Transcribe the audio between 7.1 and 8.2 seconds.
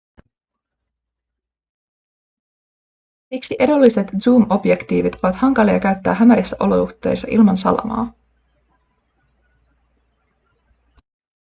ilman salamaa